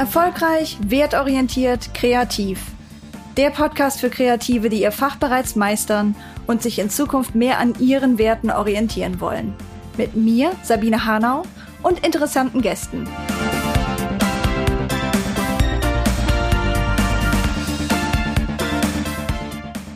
[0.00, 2.58] Erfolgreich, wertorientiert, kreativ.
[3.36, 6.16] Der Podcast für Kreative, die ihr Fach bereits meistern
[6.46, 9.52] und sich in Zukunft mehr an ihren Werten orientieren wollen.
[9.98, 11.42] Mit mir, Sabine Hanau,
[11.82, 13.06] und interessanten Gästen.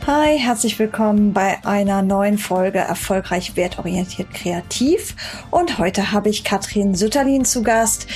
[0.06, 5.16] Hi, herzlich willkommen bei einer neuen Folge Erfolgreich wertorientiert kreativ.
[5.50, 8.06] Und heute habe ich Katrin Sütterlin zu Gast,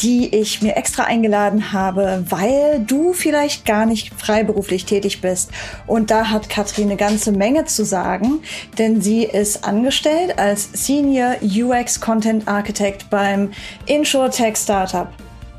[0.00, 5.50] die ich mir extra eingeladen habe, weil du vielleicht gar nicht freiberuflich tätig bist.
[5.86, 8.40] Und da hat Katrin eine ganze Menge zu sagen,
[8.78, 13.50] denn sie ist angestellt als Senior UX Content Architect beim
[13.84, 15.08] InsurTech Startup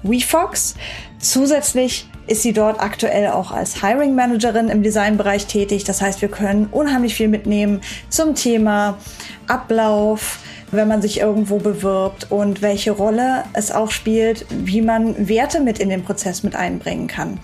[0.02, 0.74] WeFox.
[1.20, 5.84] Zusätzlich ist sie dort aktuell auch als Hiring Managerin im Designbereich tätig.
[5.84, 8.98] Das heißt, wir können unheimlich viel mitnehmen zum Thema
[9.48, 10.40] Ablauf,
[10.72, 15.80] wenn man sich irgendwo bewirbt und welche Rolle es auch spielt, wie man Werte mit
[15.80, 17.40] in den Prozess mit einbringen kann.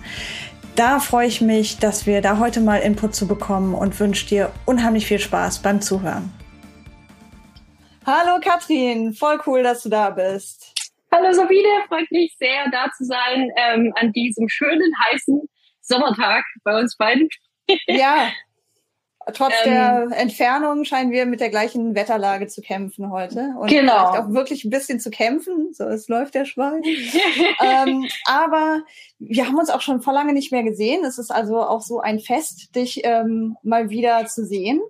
[0.74, 4.50] Da freue ich mich, dass wir da heute mal Input zu bekommen und wünsche dir
[4.64, 6.32] unheimlich viel Spaß beim Zuhören.
[8.04, 10.71] Hallo Katrin, voll cool, dass du da bist.
[11.14, 15.42] Hallo Sabine, freut mich sehr, da zu sein ähm, an diesem schönen, heißen
[15.82, 17.28] Sommertag bei uns beiden.
[17.86, 18.30] ja,
[19.34, 23.54] trotz ähm, der Entfernung scheinen wir mit der gleichen Wetterlage zu kämpfen heute.
[23.58, 23.92] Und genau.
[23.92, 25.74] vielleicht auch wirklich ein bisschen zu kämpfen.
[25.74, 26.82] So, es läuft der Schwein.
[27.60, 28.82] ähm, aber
[29.18, 31.04] wir haben uns auch schon vor lange nicht mehr gesehen.
[31.04, 34.80] Es ist also auch so ein Fest, dich ähm, mal wieder zu sehen.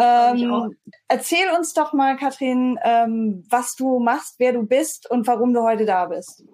[0.00, 0.76] Ähm,
[1.08, 5.62] erzähl uns doch mal, Katrin, ähm, was du machst, wer du bist und warum du
[5.62, 6.44] heute da bist.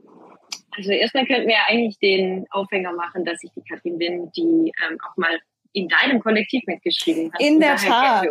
[0.76, 4.98] Also erstmal könnten wir eigentlich den Aufhänger machen, dass ich die Katrin bin, die ähm,
[5.08, 5.38] auch mal
[5.72, 7.40] in deinem Kollektiv mitgeschrieben hat.
[7.40, 8.26] In der Tat.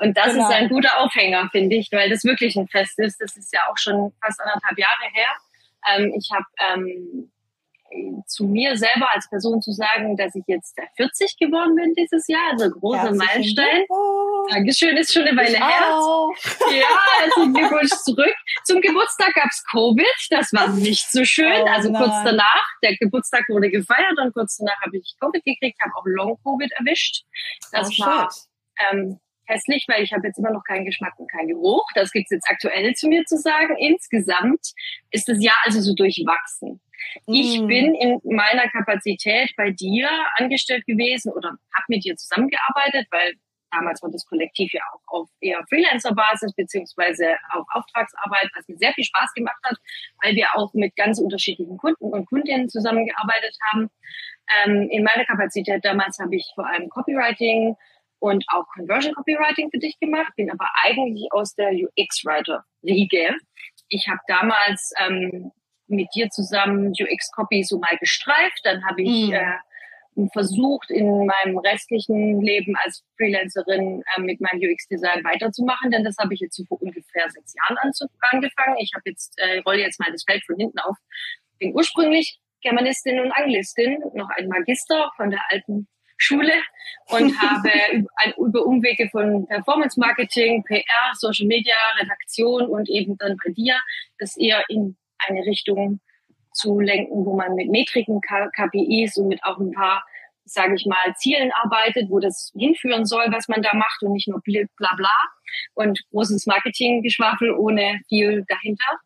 [0.00, 0.48] Und das genau.
[0.48, 3.20] ist ein guter Aufhänger, finde ich, weil das wirklich ein Fest ist.
[3.20, 5.28] Das ist ja auch schon fast anderthalb Jahre her.
[5.94, 7.30] Ähm, ich habe ähm,
[8.26, 12.52] zu mir selber als Person zu sagen, dass ich jetzt 40 geworden bin dieses Jahr,
[12.52, 13.84] also großer Meilenstein.
[14.50, 15.96] Dankeschön, ist schon eine Weile her.
[16.76, 16.86] Ja,
[17.20, 18.34] herzlichen Glückwunsch zurück.
[18.64, 21.62] Zum Geburtstag gab's Covid, das war nicht so schön.
[21.62, 22.02] Oh, also nein.
[22.02, 26.04] kurz danach, der Geburtstag wurde gefeiert und kurz danach habe ich Covid gekriegt, habe auch
[26.04, 27.24] Long-Covid erwischt.
[27.72, 28.30] Das oh, war
[28.90, 31.84] ähm, hässlich, weil ich habe jetzt immer noch keinen Geschmack und keinen Geruch.
[31.94, 33.76] Das gibt's jetzt aktuell zu mir zu sagen.
[33.78, 34.72] Insgesamt
[35.10, 36.80] ist das Jahr also so durchwachsen.
[37.26, 37.66] Ich mm.
[37.66, 43.34] bin in meiner Kapazität bei dir angestellt gewesen oder habe mit dir zusammengearbeitet, weil
[43.70, 48.92] damals war das Kollektiv ja auch auf eher Freelancer-Basis beziehungsweise auf Auftragsarbeit, was mir sehr
[48.92, 49.76] viel Spaß gemacht hat,
[50.22, 53.90] weil wir auch mit ganz unterschiedlichen Kunden und Kundinnen zusammengearbeitet haben.
[54.64, 57.76] Ähm, in meiner Kapazität damals habe ich vor allem Copywriting
[58.18, 63.36] und auch Conversion Copywriting für dich gemacht, bin aber eigentlich aus der UX-Writer-Riege.
[63.88, 65.52] Ich habe damals ähm,
[65.88, 68.60] mit dir zusammen UX-Copy so mal gestreift.
[68.64, 69.34] Dann habe ich mhm.
[69.34, 76.16] äh, versucht, in meinem restlichen Leben als Freelancerin äh, mit meinem UX-Design weiterzumachen, denn das
[76.18, 78.76] habe ich jetzt so vor ungefähr sechs Jahren angefangen.
[78.78, 80.96] Ich habe jetzt, äh, rolle jetzt mal das Feld von hinten auf.
[81.58, 85.86] Bin ursprünglich Germanistin und Anglistin, noch ein Magister von der alten
[86.16, 86.54] Schule
[87.08, 87.70] und habe
[88.38, 93.78] über Umwege von Performance Marketing, PR, Social Media, Redaktion und eben dann bei dir
[94.18, 96.00] das eher in eine Richtung
[96.52, 100.04] zu lenken, wo man mit Metriken, KPIs und mit auch ein paar,
[100.44, 104.28] sage ich mal, Zielen arbeitet, wo das hinführen soll, was man da macht und nicht
[104.28, 105.10] nur bla bla
[105.74, 109.00] und großes Marketinggeschwafel ohne viel dahinter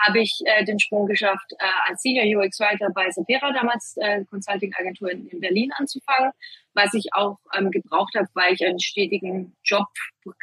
[0.00, 4.24] habe ich äh, den Sprung geschafft, äh, als Senior UX Writer bei Sapera, damals äh,
[4.26, 6.32] Consulting-Agentur in, in, Berlin anzufangen,
[6.74, 9.86] was ich auch ähm, gebraucht habe, weil ich einen stetigen Job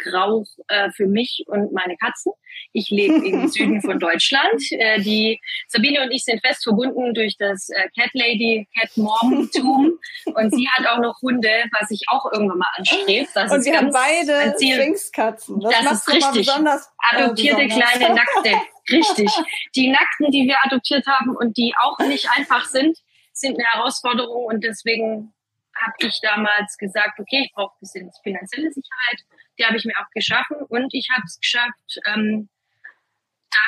[0.03, 2.34] brauche äh, für mich und meine Katzen.
[2.72, 4.62] Ich lebe im Süden von Deutschland.
[4.72, 10.00] Äh, die Sabine und ich sind fest verbunden durch das äh, Cat Lady, Cat Mom-Tum.
[10.34, 13.28] und sie hat auch noch Hunde, was ich auch irgendwann mal anstrebe.
[13.34, 15.59] Das und wir haben beide Zwingskatzen.
[15.59, 16.47] Das, das ist richtig.
[16.47, 17.91] Besonders, äh, Adoptierte besonders.
[17.91, 18.52] kleine Nackte.
[18.90, 19.32] Richtig.
[19.76, 22.97] Die Nackten, die wir adoptiert haben und die auch nicht einfach sind,
[23.32, 25.34] sind eine Herausforderung und deswegen
[25.76, 29.22] habe ich damals gesagt, okay, ich brauche ein bisschen finanzielle Sicherheit.
[29.58, 32.50] Die habe ich mir auch geschaffen und ich habe es geschafft, ähm,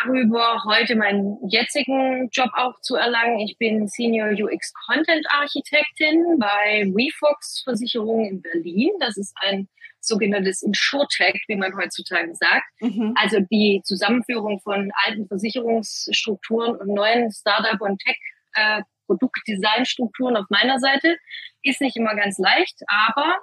[0.03, 3.39] darüber heute meinen jetzigen Job auch zu erlangen.
[3.39, 8.89] Ich bin Senior UX Content Architektin bei WeFox Versicherung in Berlin.
[8.99, 9.67] Das ist ein
[10.01, 12.65] sogenanntes Insurtech, wie man heutzutage sagt.
[12.79, 13.15] Mhm.
[13.17, 21.17] Also die Zusammenführung von alten Versicherungsstrukturen und neuen Startup- und Tech-Produktdesignstrukturen auf meiner Seite
[21.63, 23.35] ist nicht immer ganz leicht, aber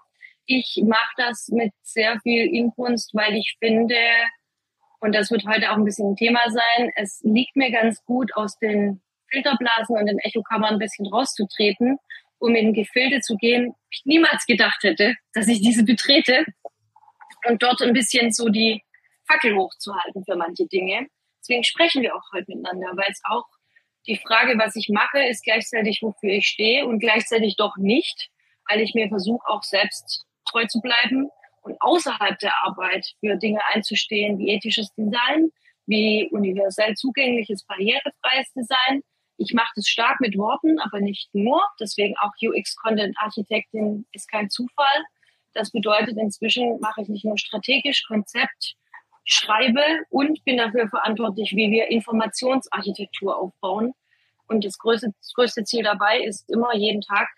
[0.46, 3.96] ich mache das mit sehr viel Inbrunst, weil ich finde,
[5.02, 8.34] und das wird heute auch ein bisschen ein Thema sein, es liegt mir ganz gut
[8.36, 11.98] aus den Filterblasen und den Echokammern ein bisschen rauszutreten,
[12.38, 16.44] um in Gefilde zu gehen, ich niemals gedacht hätte, dass ich diese betrete.
[17.48, 18.80] Und dort ein bisschen so die
[19.26, 21.08] Fackel hochzuhalten für manche Dinge.
[21.40, 23.46] Deswegen sprechen wir auch heute miteinander, weil es auch
[24.06, 28.30] die Frage, was ich mache, ist gleichzeitig, wofür ich stehe und gleichzeitig doch nicht,
[28.68, 31.28] weil ich mir versuche, auch selbst treu zu bleiben
[31.62, 35.50] und außerhalb der Arbeit für Dinge einzustehen, wie ethisches Design,
[35.86, 39.02] wie universell zugängliches, barrierefreies Design.
[39.36, 41.60] Ich mache das stark mit Worten, aber nicht nur.
[41.80, 45.04] Deswegen auch UX Content Architektin ist kein Zufall.
[45.54, 48.74] Das bedeutet, inzwischen mache ich nicht nur strategisch Konzept,
[49.24, 53.92] schreibe und bin dafür verantwortlich, wie wir Informationsarchitektur aufbauen.
[54.48, 57.28] Und das größte, das größte Ziel dabei ist immer jeden Tag,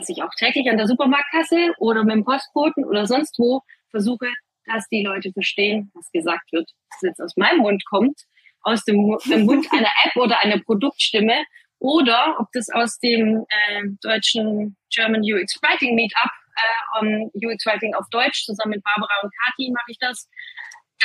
[0.00, 4.32] dass ich auch täglich an der Supermarktkasse oder mit dem Postboten oder sonst wo versuche,
[4.64, 6.70] dass die Leute verstehen, was gesagt wird.
[6.90, 8.18] Was jetzt aus meinem Mund kommt,
[8.62, 11.44] aus dem, Mund einer App oder einer Produktstimme
[11.78, 17.94] oder ob das aus dem äh, deutschen German UX Writing Meetup, äh, um UX Writing
[17.94, 20.28] auf Deutsch, zusammen mit Barbara und Kati mache ich das,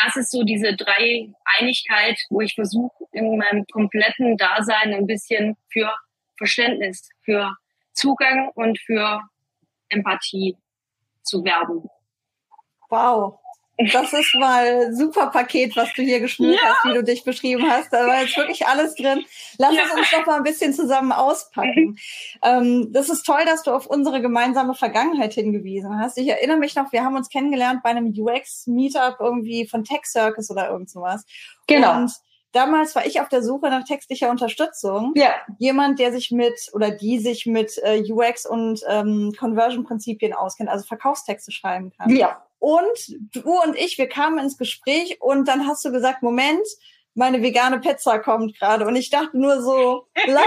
[0.03, 5.55] das ist so diese drei Einigkeit, wo ich versuche, in meinem kompletten Dasein ein bisschen
[5.71, 5.93] für
[6.37, 7.55] Verständnis, für
[7.95, 9.21] Zugang und für
[9.89, 10.57] Empathie
[11.23, 11.89] zu werben.
[12.89, 13.39] Wow.
[13.91, 16.69] Das ist mal ein super Paket, was du hier geschnürt ja.
[16.69, 17.91] hast, wie du dich beschrieben hast.
[17.91, 19.25] Da war jetzt wirklich alles drin.
[19.57, 19.81] Lass ja.
[19.85, 21.97] es uns doch mal ein bisschen zusammen auspacken.
[22.41, 26.17] ähm, das ist toll, dass du auf unsere gemeinsame Vergangenheit hingewiesen hast.
[26.17, 30.49] Ich erinnere mich noch, wir haben uns kennengelernt bei einem UX-Meetup irgendwie von Tech Circus
[30.49, 31.25] oder irgend sowas.
[31.67, 31.97] Genau.
[31.97, 32.13] Und
[32.55, 35.11] damals war ich auf der Suche nach textlicher Unterstützung.
[35.15, 35.31] Ja.
[35.59, 40.85] Jemand, der sich mit oder die sich mit äh, UX und ähm, Conversion-Prinzipien auskennt, also
[40.85, 42.15] Verkaufstexte schreiben kann.
[42.15, 42.41] Ja.
[42.59, 46.65] Und du und ich, wir kamen ins Gespräch und dann hast du gesagt, Moment,
[47.15, 48.85] meine vegane Pizza kommt gerade.
[48.85, 50.43] Und ich dachte nur so, love.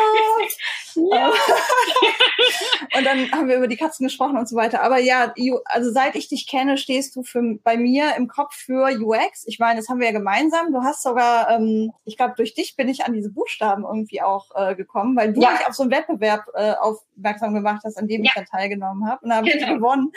[1.10, 1.32] ja.
[2.96, 4.82] und dann haben wir über die Katzen gesprochen und so weiter.
[4.82, 5.32] Aber ja,
[5.64, 9.44] also seit ich dich kenne, stehst du für, bei mir im Kopf für UX.
[9.46, 10.72] Ich meine, das haben wir ja gemeinsam.
[10.72, 14.50] Du hast sogar, ähm, ich glaube, durch dich bin ich an diese Buchstaben irgendwie auch
[14.54, 15.52] äh, gekommen, weil du ja.
[15.52, 18.28] mich auf so einen Wettbewerb äh, aufmerksam gemacht hast, an dem ja.
[18.28, 19.22] ich dann teilgenommen habe.
[19.22, 19.66] Und da habe genau.
[19.66, 20.12] ich gewonnen.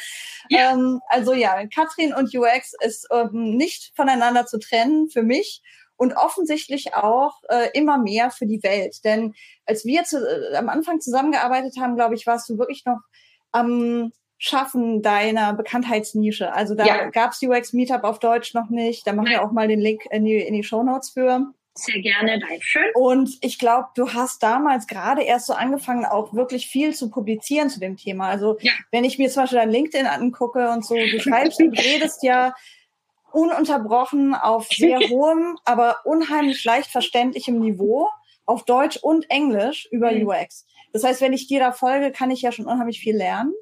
[0.49, 0.73] Ja.
[0.73, 5.61] Ähm, also ja, Katrin und UX ist ähm, nicht voneinander zu trennen für mich
[6.01, 9.03] und offensichtlich auch äh, immer mehr für die Welt.
[9.03, 9.35] Denn
[9.67, 12.97] als wir zu, äh, am Anfang zusammengearbeitet haben, glaube ich, warst du wirklich noch
[13.51, 16.53] am Schaffen deiner Bekanntheitsnische.
[16.53, 17.09] Also da ja.
[17.11, 19.05] gab's UX Meetup auf Deutsch noch nicht.
[19.05, 19.33] Da machen Nein.
[19.33, 21.53] wir auch mal den Link in die, in die Show Notes für.
[21.75, 22.87] Sehr gerne, Dankeschön.
[22.95, 27.69] Und ich glaube, du hast damals gerade erst so angefangen, auch wirklich viel zu publizieren
[27.69, 28.27] zu dem Thema.
[28.27, 28.71] Also ja.
[28.89, 32.55] wenn ich mir zum Beispiel dein LinkedIn angucke und so, du schreibst und redest ja
[33.33, 38.07] ununterbrochen auf sehr hohem, aber unheimlich leicht verständlichem Niveau
[38.45, 40.27] auf Deutsch und Englisch über mhm.
[40.27, 40.65] UX.
[40.93, 43.53] Das heißt, wenn ich dir da folge, kann ich ja schon unheimlich viel lernen.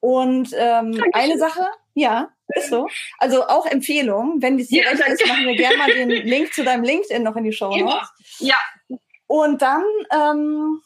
[0.00, 2.86] Und ähm, eine Sache, ja, ist so.
[3.18, 6.52] Also auch Empfehlung, wenn dies dir ja, recht ist, machen wir gerne mal den Link
[6.52, 8.08] zu deinem LinkedIn noch in die Show Notes.
[8.38, 8.56] Ja.
[9.26, 9.82] Und dann
[10.12, 10.80] ähm,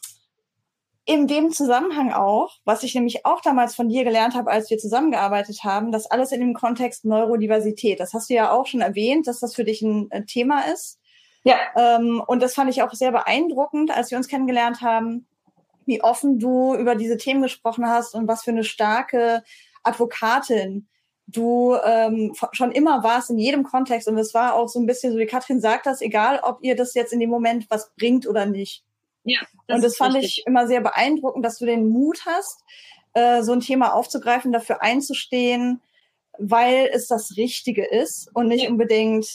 [1.05, 4.77] in dem Zusammenhang auch, was ich nämlich auch damals von dir gelernt habe, als wir
[4.77, 7.99] zusammengearbeitet haben, das alles in dem Kontext Neurodiversität.
[7.99, 10.99] Das hast du ja auch schon erwähnt, dass das für dich ein, Thema ist.
[11.43, 11.55] Ja.
[11.75, 15.25] Ähm, und das fand ich auch sehr beeindruckend, als wir uns kennengelernt haben,
[15.85, 19.43] wie offen du über diese Themen gesprochen hast und was für eine starke
[19.83, 20.87] Advokatin
[21.25, 24.07] du ähm, schon immer warst in jedem Kontext.
[24.07, 26.75] Und es war auch so ein bisschen so, wie Katrin sagt das, egal ob ihr
[26.75, 28.83] das jetzt in dem Moment was bringt oder nicht.
[29.23, 30.39] Ja, das und das fand richtig.
[30.39, 32.63] ich immer sehr beeindruckend, dass du den Mut hast,
[33.13, 35.81] äh, so ein Thema aufzugreifen, dafür einzustehen,
[36.37, 38.69] weil es das Richtige ist und nicht ja.
[38.69, 39.27] unbedingt,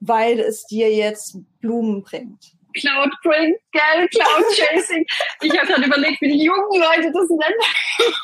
[0.00, 2.56] weil es dir jetzt Blumen bringt.
[2.74, 5.06] Cloud bringt, gell, Cloud Chasing.
[5.42, 8.14] ich habe gerade überlegt, wie die jungen Leute das nennen.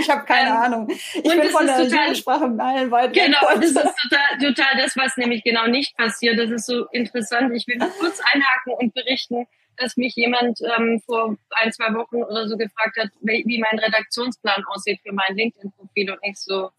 [0.00, 0.90] ich habe keine ähm, Ahnung.
[0.90, 3.12] Ich bin von der Jugendsprache meilenweit.
[3.12, 6.38] Genau, das ist total, total das, was nämlich genau nicht passiert.
[6.38, 7.54] Das ist so interessant.
[7.54, 9.46] Ich will kurz einhaken und berichten
[9.80, 14.64] dass mich jemand ähm, vor ein, zwei Wochen oder so gefragt hat, wie, mein Redaktionsplan
[14.66, 16.10] aussieht für mein LinkedIn-Profil.
[16.10, 16.70] Und ich so,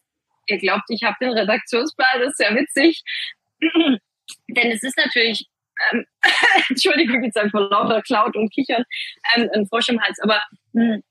[0.48, 3.02] ihr glaubt, ich habe den Redaktionsplan, das ist ja witzig.
[4.48, 5.48] Denn es ist natürlich,
[5.92, 6.06] ähm,
[6.70, 8.84] Entschuldigung, jetzt einfach lauter Cloud und Kichern,
[9.36, 10.42] ähm, ein Frosch im Hals, aber
[10.74, 11.04] mh, hm,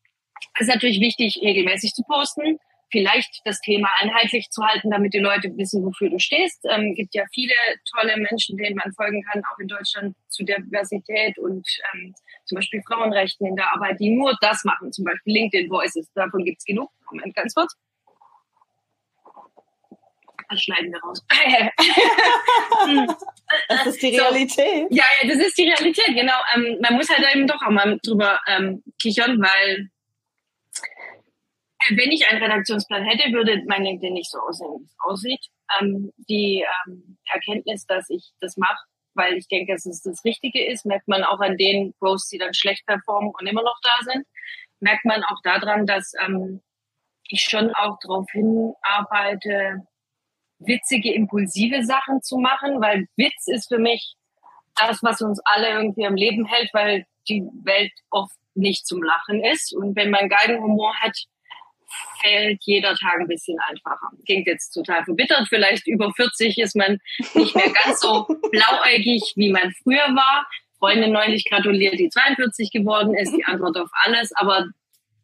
[0.55, 2.59] es ist natürlich wichtig, regelmäßig zu posten
[2.91, 6.65] vielleicht das Thema einheitlich zu halten, damit die Leute wissen, wofür du stehst.
[6.69, 7.55] Ähm, gibt ja viele
[7.95, 12.83] tolle Menschen, denen man folgen kann, auch in Deutschland zu Diversität und ähm, zum Beispiel
[12.87, 16.11] Frauenrechten in der Arbeit, die nur das machen, zum Beispiel LinkedIn Voices.
[16.15, 16.91] Davon gibt's genug.
[17.11, 17.77] Moment, ganz kurz.
[20.49, 21.25] Das schneiden wir raus.
[23.69, 24.89] Das ist die Realität.
[24.91, 26.35] So, ja, ja, das ist die Realität, genau.
[26.55, 29.91] Ähm, man muss halt eben doch auch mal drüber ähm, kichern, weil
[31.89, 35.47] wenn ich einen Redaktionsplan hätte, würde mein LinkedIn nicht so aussehen, wie es aussieht.
[35.81, 38.85] Ähm, die ähm, Erkenntnis, dass ich das mache,
[39.15, 42.39] weil ich denke, dass es das Richtige ist, merkt man auch an den Posts, die
[42.39, 44.27] dann schlecht performen und immer noch da sind.
[44.81, 46.61] Merkt man auch daran, dass ähm,
[47.29, 49.87] ich schon auch darauf hinarbeite,
[50.59, 54.15] witzige, impulsive Sachen zu machen, weil Witz ist für mich
[54.77, 59.43] das, was uns alle irgendwie am Leben hält, weil die Welt oft nicht zum Lachen
[59.45, 59.75] ist.
[59.75, 61.17] Und wenn man geilen Humor hat,
[62.21, 64.11] fällt jeder Tag ein bisschen einfacher.
[64.27, 65.49] Klingt jetzt total verbittert.
[65.49, 66.99] Vielleicht über 40 ist man
[67.35, 70.47] nicht mehr ganz so blauäugig, wie man früher war.
[70.79, 74.33] Freundin neulich gratuliert, die 42 geworden ist, die Antwort auf alles.
[74.37, 74.67] Aber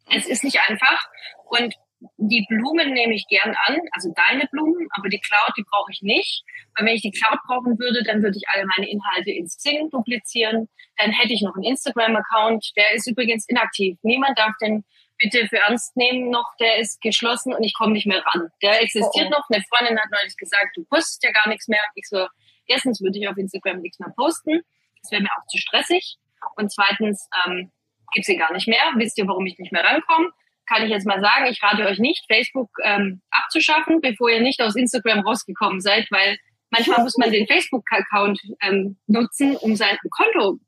[0.09, 1.07] es ist nicht einfach.
[1.49, 1.73] Und
[2.17, 6.01] die Blumen nehme ich gern an, also deine Blumen, aber die Cloud, die brauche ich
[6.01, 6.43] nicht.
[6.75, 9.89] Weil wenn ich die Cloud brauchen würde, dann würde ich alle meine Inhalte ins Xing
[9.89, 10.69] duplizieren.
[10.97, 13.97] Dann hätte ich noch einen Instagram-Account, der ist übrigens inaktiv.
[14.03, 14.83] Niemand darf den
[15.17, 18.49] bitte für ernst nehmen noch, der ist geschlossen und ich komme nicht mehr ran.
[18.61, 19.39] Der existiert oh, oh.
[19.39, 19.49] noch.
[19.49, 21.81] Eine Freundin hat neulich gesagt, du postest ja gar nichts mehr.
[21.95, 22.27] Ich so,
[22.67, 24.61] erstens würde ich auf Instagram nichts mehr posten.
[25.01, 26.17] Das wäre mir auch zu stressig.
[26.55, 27.71] Und zweitens ähm,
[28.13, 28.81] gibt sie gar nicht mehr.
[28.95, 30.29] Wisst ihr, warum ich nicht mehr rankomme?
[30.67, 34.61] Kann ich jetzt mal sagen, ich rate euch nicht, Facebook ähm, abzuschaffen, bevor ihr nicht
[34.61, 36.37] aus Instagram rausgekommen seid, weil
[36.69, 40.59] manchmal muss man den Facebook-Account ähm, nutzen, um sein Konto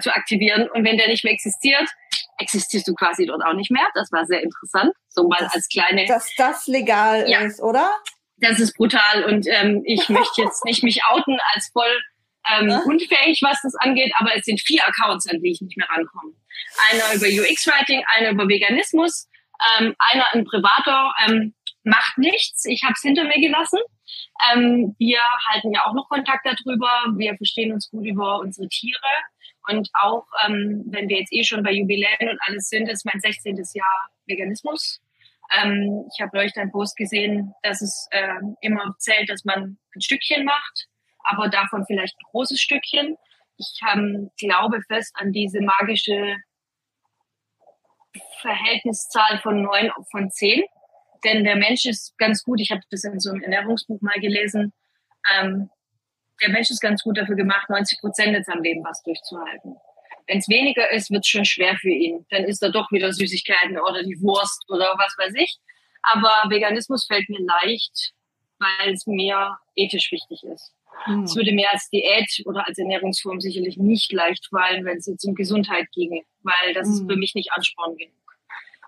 [0.00, 0.68] zu aktivieren.
[0.70, 1.88] Und wenn der nicht mehr existiert,
[2.38, 3.86] existierst du quasi dort auch nicht mehr.
[3.94, 6.06] Das war sehr interessant, so mal als kleine.
[6.06, 7.90] Dass das legal ja, ist, oder?
[8.36, 12.00] Das ist brutal und ähm, ich möchte jetzt nicht mich outen als voll
[12.52, 15.88] ähm, unfähig, was das angeht, aber es sind vier Accounts, an die ich nicht mehr
[15.88, 16.34] rankomme.
[16.90, 19.28] Einer über UX-Writing, einer über Veganismus,
[19.78, 22.64] ähm, einer ein privater ähm, macht nichts.
[22.66, 23.78] Ich habe es hinter mir gelassen.
[24.52, 27.06] Ähm, wir halten ja auch noch Kontakt darüber.
[27.16, 28.98] Wir verstehen uns gut über unsere Tiere.
[29.68, 33.20] Und auch, ähm, wenn wir jetzt eh schon bei Jubiläen und alles sind, ist mein
[33.20, 33.56] 16.
[33.74, 35.00] Jahr Veganismus.
[35.56, 40.00] Ähm, ich habe neulich einen Post gesehen, dass es äh, immer zählt, dass man ein
[40.00, 40.86] Stückchen macht,
[41.24, 43.16] aber davon vielleicht ein großes Stückchen.
[43.56, 46.36] Ich ähm, glaube fest an diese magische
[48.40, 50.64] Verhältniszahl von neun von zehn.
[51.24, 54.72] Denn der Mensch ist ganz gut, ich habe das in so einem Ernährungsbuch mal gelesen,
[55.34, 55.70] ähm,
[56.40, 59.76] der Mensch ist ganz gut dafür gemacht, 90 Prozent in seinem Leben was durchzuhalten.
[60.26, 62.26] Wenn es weniger ist, wird es schon schwer für ihn.
[62.30, 65.58] Dann ist er doch wieder Süßigkeiten oder die Wurst oder was weiß ich.
[66.02, 68.12] Aber Veganismus fällt mir leicht,
[68.58, 70.72] weil es mir ethisch wichtig ist.
[71.04, 71.24] Hm.
[71.24, 75.24] Es würde mir als Diät oder als Ernährungsform sicherlich nicht leicht fallen, wenn es jetzt
[75.24, 76.94] um Gesundheit ginge, weil das hm.
[76.94, 78.14] ist für mich nicht Ansporn genug.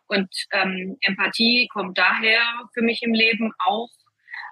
[0.08, 2.40] Und ähm, Empathie kommt daher
[2.72, 3.90] für mich im Leben auch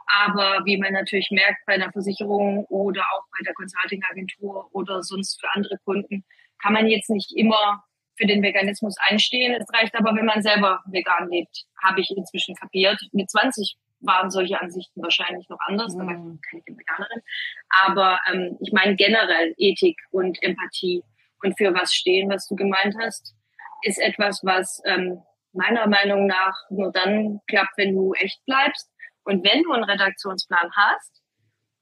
[0.06, 5.40] aber wie man natürlich merkt bei einer Versicherung oder auch bei der Consulting-Agentur oder sonst
[5.40, 6.24] für andere Kunden,
[6.62, 7.84] kann man jetzt nicht immer
[8.16, 9.54] für den Veganismus einstehen.
[9.54, 13.00] Es reicht aber, wenn man selber vegan lebt, habe ich inzwischen kapiert.
[13.12, 16.02] Mit 20 waren solche Ansichten wahrscheinlich noch anders, mhm.
[16.02, 16.12] aber
[16.50, 17.22] keine Veganerin.
[17.70, 21.02] Aber ähm, ich meine generell Ethik und Empathie
[21.42, 23.34] und für was stehen, was du gemeint hast,
[23.82, 28.90] ist etwas, was ähm, meiner Meinung nach nur dann klappt, wenn du echt bleibst
[29.24, 31.22] und wenn du einen Redaktionsplan hast,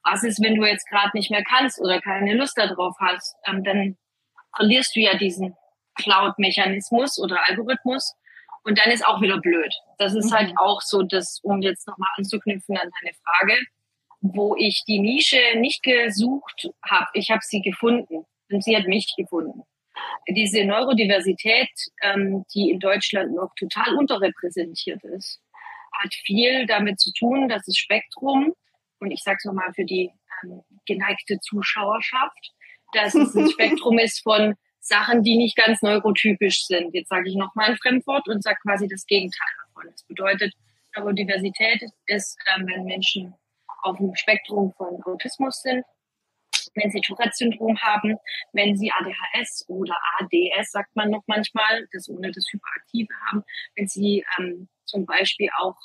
[0.03, 3.63] was ist, wenn du jetzt gerade nicht mehr kannst oder keine Lust darauf hast, ähm,
[3.63, 3.97] dann
[4.55, 5.55] verlierst du ja diesen
[5.95, 8.15] Cloud-Mechanismus oder Algorithmus
[8.63, 9.73] und dann ist auch wieder blöd.
[9.97, 10.57] Das ist halt mhm.
[10.57, 13.59] halt auch so, dass, um jetzt nochmal anzuknüpfen an deine Frage,
[14.21, 19.13] wo ich die Nische nicht gesucht habe, ich habe sie gefunden und sie hat mich
[19.17, 19.63] gefunden.
[20.27, 21.69] Diese Neurodiversität,
[22.01, 25.39] ähm, die in Deutschland noch total unterrepräsentiert ist,
[25.93, 28.53] hat viel damit zu tun, dass das Spektrum,
[28.99, 30.11] und ich sage es nochmal für die
[30.43, 32.51] ähm, geneigte Zuschauerschaft,
[32.93, 36.93] dass es ein Spektrum ist von Sachen, die nicht ganz neurotypisch sind.
[36.93, 39.89] Jetzt sage ich nochmal ein Fremdwort und sage quasi das Gegenteil davon.
[39.91, 40.53] Das bedeutet,
[40.95, 43.33] Neurodiversität ist, ähm, wenn Menschen
[43.83, 45.83] auf dem Spektrum von Autismus sind,
[46.75, 48.17] wenn sie Tourette-Syndrom haben,
[48.53, 53.43] wenn sie ADHS oder ADS, sagt man noch manchmal, das ohne das Hyperaktive haben,
[53.75, 55.75] wenn sie ähm, zum Beispiel auch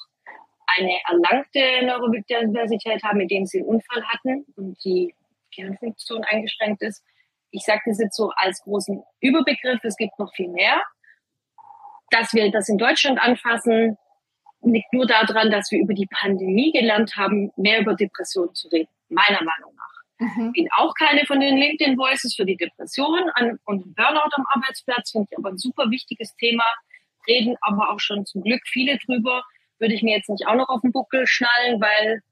[0.76, 5.14] eine erlangte Neurodiversität haben, mit dem sie einen Unfall hatten und die
[5.54, 7.02] Gehirnfunktion eingeschränkt ist.
[7.50, 10.82] Ich sage das jetzt so als großen Überbegriff, es gibt noch viel mehr.
[12.10, 13.96] Dass wir das in Deutschland anfassen,
[14.62, 18.88] liegt nur daran, dass wir über die Pandemie gelernt haben, mehr über Depressionen zu reden,
[19.08, 20.36] meiner Meinung nach.
[20.36, 20.52] Mhm.
[20.52, 23.30] Bin auch keine von den LinkedIn Voices für die Depression
[23.64, 26.64] und Burnout am Arbeitsplatz, finde ich aber ein super wichtiges Thema
[27.28, 29.42] reden aber auch schon zum Glück viele drüber.
[29.78, 32.22] Würde ich mir jetzt nicht auch noch auf den Buckel schnallen, weil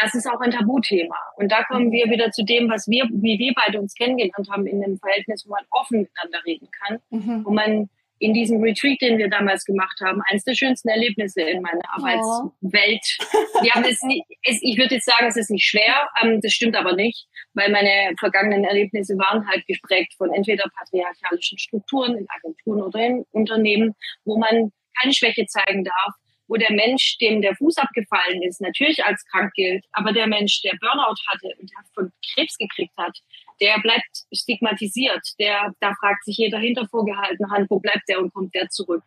[0.00, 1.16] das ist auch ein Tabuthema.
[1.36, 4.66] Und da kommen wir wieder zu dem, was wir, wie wir beide uns kennengelernt haben,
[4.66, 7.44] in einem Verhältnis, wo man offen miteinander reden kann, mhm.
[7.44, 7.88] wo man
[8.20, 13.02] in diesem Retreat, den wir damals gemacht haben, eines der schönsten Erlebnisse in meiner Arbeitswelt.
[13.18, 13.62] Oh.
[13.62, 16.52] Wir haben es nicht, es, ich würde jetzt sagen, es ist nicht schwer, ähm, das
[16.52, 22.26] stimmt aber nicht, weil meine vergangenen Erlebnisse waren halt geprägt von entweder patriarchalischen Strukturen in
[22.28, 26.14] Agenturen oder in Unternehmen, wo man keine Schwäche zeigen darf,
[26.46, 30.60] wo der Mensch, dem der Fuß abgefallen ist, natürlich als krank gilt, aber der Mensch,
[30.60, 33.16] der Burnout hatte und von Krebs gekriegt hat,
[33.60, 35.22] der bleibt stigmatisiert.
[35.38, 39.02] Der, da fragt sich jeder hinter vorgehaltener Hand, wo bleibt der und kommt der zurück?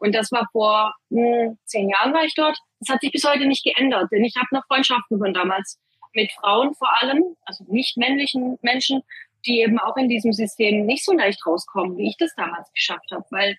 [0.00, 2.58] Und das war vor mh, hm, zehn Jahren war ich dort.
[2.80, 5.78] Das hat sich bis heute nicht geändert, denn ich habe noch Freundschaften von damals
[6.12, 9.02] mit Frauen vor allem, also nicht männlichen Menschen,
[9.46, 13.10] die eben auch in diesem System nicht so leicht rauskommen, wie ich das damals geschafft
[13.12, 13.56] habe, weil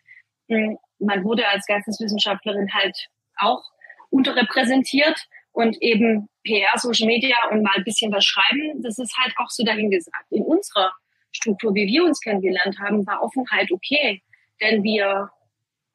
[0.47, 3.63] mh, hm, man wurde als Geisteswissenschaftlerin halt auch
[4.09, 5.27] unterrepräsentiert
[5.57, 9.49] und eben PR, Social Media und mal ein bisschen was schreiben, das ist halt auch
[9.49, 10.25] so dahingesagt.
[10.29, 10.93] In unserer
[11.31, 14.21] Struktur, wie wir uns kennengelernt haben, war Offenheit okay,
[14.61, 15.31] denn wir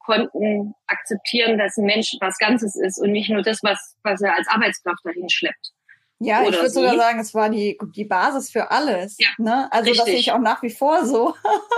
[0.00, 4.36] konnten akzeptieren, dass ein Mensch was Ganzes ist und nicht nur das, was, was er
[4.36, 5.70] als Arbeitskraft dahin schleppt.
[6.18, 9.16] Ja, ich würde sogar sagen, es war die, die Basis für alles.
[9.18, 9.68] Ja, ne?
[9.70, 9.98] Also richtig.
[9.98, 11.34] das sehe ich auch nach wie vor so.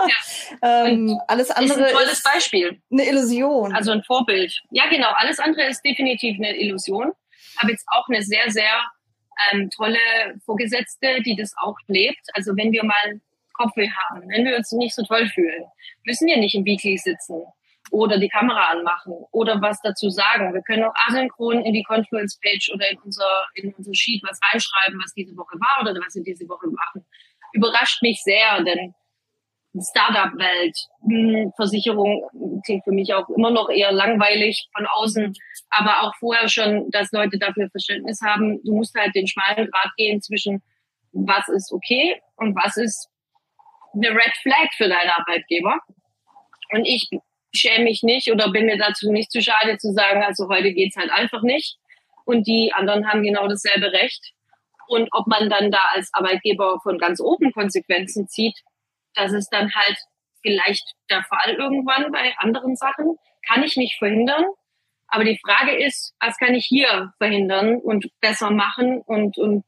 [0.07, 0.87] Ja.
[0.87, 2.81] ähm, alles andere ist ein tolles ist Beispiel.
[2.91, 3.75] Eine Illusion.
[3.75, 4.63] Also ein Vorbild.
[4.71, 5.09] Ja, genau.
[5.17, 7.13] Alles andere ist definitiv eine Illusion.
[7.59, 8.83] Aber jetzt auch eine sehr, sehr
[9.53, 9.99] ähm, tolle
[10.45, 12.27] Vorgesetzte, die das auch lebt.
[12.35, 13.21] Also wenn wir mal
[13.55, 15.65] Kopfweh haben, wenn wir uns nicht so toll fühlen,
[16.05, 17.43] müssen wir nicht im Weekly sitzen
[17.91, 20.53] oder die Kamera anmachen oder was dazu sagen.
[20.53, 25.01] Wir können auch asynchron in die Confluence-Page oder in unser, in unser Sheet was reinschreiben,
[25.03, 27.07] was diese Woche war oder was wir diese Woche machen.
[27.53, 28.95] Überrascht mich sehr, denn
[29.81, 32.23] Startup-Welt, hm, Versicherung
[32.65, 35.35] klingt für mich auch immer noch eher langweilig von außen,
[35.71, 38.63] aber auch vorher schon, dass Leute dafür Verständnis haben.
[38.65, 40.63] Du musst halt den schmalen Grad gehen zwischen
[41.15, 43.09] was ist okay und was ist
[43.95, 45.79] eine Red Flag für deinen Arbeitgeber.
[46.73, 47.09] Und ich
[47.55, 50.97] schäme mich nicht oder bin mir dazu nicht zu schade zu sagen, also heute geht's
[50.97, 51.77] halt einfach nicht.
[52.25, 54.33] Und die anderen haben genau dasselbe Recht.
[54.89, 58.59] Und ob man dann da als Arbeitgeber von ganz oben Konsequenzen zieht,
[59.15, 59.97] das ist dann halt
[60.43, 63.17] vielleicht der Fall irgendwann bei anderen Sachen.
[63.47, 64.45] Kann ich nicht verhindern.
[65.09, 69.65] Aber die Frage ist, was kann ich hier verhindern und besser machen und, und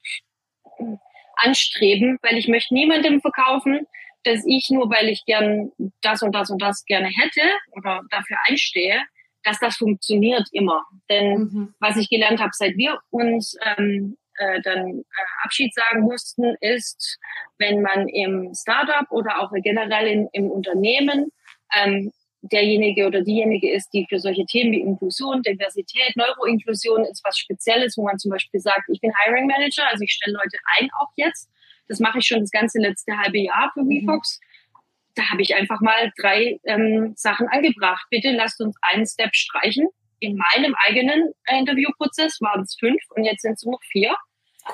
[1.36, 3.86] anstreben, weil ich möchte niemandem verkaufen,
[4.24, 5.70] dass ich nur, weil ich gern
[6.02, 9.02] das und das und das gerne hätte oder dafür einstehe,
[9.44, 10.84] dass das funktioniert immer.
[11.08, 11.74] Denn mhm.
[11.78, 15.04] was ich gelernt habe, seit wir uns ähm, äh, dann äh,
[15.42, 17.18] Abschied sagen mussten, ist,
[17.58, 21.32] wenn man im Startup oder auch generell in, im Unternehmen
[21.74, 27.38] ähm, derjenige oder diejenige ist, die für solche Themen wie Inklusion, Diversität, Neuroinklusion ist was
[27.38, 30.88] Spezielles, wo man zum Beispiel sagt, ich bin Hiring Manager, also ich stelle Leute ein
[31.00, 31.50] auch jetzt
[31.88, 34.40] das mache ich schon das ganze letzte halbe Jahr für WeFox.
[34.40, 34.46] Mhm.
[35.14, 38.06] Da habe ich einfach mal drei ähm, Sachen angebracht.
[38.10, 39.88] Bitte lasst uns einen Step streichen.
[40.18, 44.14] In meinem eigenen Interviewprozess waren es fünf und jetzt sind es nur noch vier.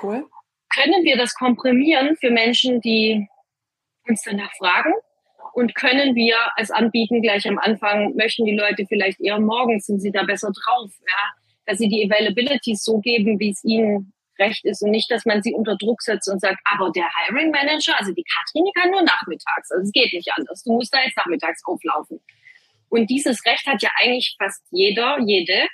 [0.01, 0.29] Cool.
[0.75, 3.29] Können wir das komprimieren für Menschen, die
[4.09, 4.93] uns danach fragen?
[5.55, 10.01] Und können wir es anbieten gleich am Anfang, möchten die Leute vielleicht eher morgens, sind
[10.01, 11.35] sie da besser drauf, ja?
[11.67, 15.43] dass sie die Availabilities so geben, wie es ihnen recht ist und nicht, dass man
[15.43, 18.91] sie unter Druck setzt und sagt, aber der Hiring Manager, also die Katrin, die kann
[18.91, 19.71] nur nachmittags.
[19.71, 20.63] Also es geht nicht anders.
[20.63, 22.21] Du musst da jetzt nachmittags auflaufen.
[22.89, 25.67] Und dieses Recht hat ja eigentlich fast jeder, jede,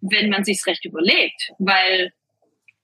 [0.00, 2.12] wenn man sich's recht überlegt, weil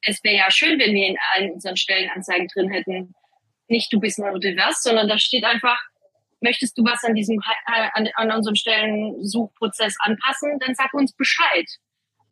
[0.02, 3.14] es wäre ja schön, wenn wir in allen unseren Stellenanzeigen drin hätten,
[3.68, 5.78] nicht du bist neurodivers, sondern da steht einfach,
[6.40, 11.66] möchtest du was an diesem an, an unserem Stellensuchprozess anpassen, dann sag uns Bescheid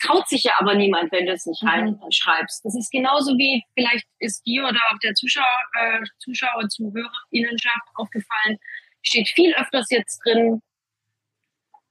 [0.02, 1.68] traut sich ja aber niemand, wenn du es nicht mhm.
[1.68, 2.64] reinschreibst.
[2.64, 8.58] Das ist genauso wie, vielleicht ist dir oder auch der Zuschauer, äh, Zuschauer, Zuhörerinnenschaft aufgefallen,
[9.02, 10.60] steht viel öfters jetzt drin,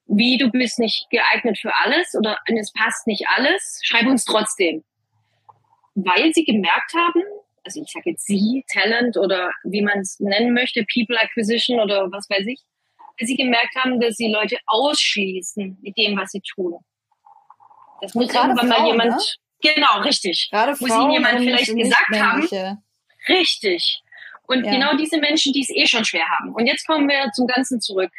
[0.08, 4.84] wie du bist nicht geeignet für alles oder es passt nicht alles, schreib uns trotzdem.
[5.96, 7.22] Weil sie gemerkt haben,
[7.64, 12.12] also ich sage jetzt sie, Talent oder wie man es nennen möchte, People Acquisition oder
[12.12, 12.62] was weiß ich,
[13.18, 16.78] weil sie gemerkt haben, dass sie Leute ausschließen mit dem, was sie tun.
[18.02, 19.74] Das muss irgendwann Frauen, mal jemand, ne?
[19.74, 20.50] genau, richtig.
[20.52, 22.82] Gerade muss ihnen jemand vielleicht gesagt haben.
[23.28, 24.02] Richtig.
[24.48, 24.72] Und ja.
[24.72, 26.54] genau diese Menschen, die es eh schon schwer haben.
[26.54, 28.12] Und jetzt kommen wir zum Ganzen zurück.